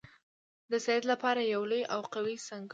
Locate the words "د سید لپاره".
0.71-1.41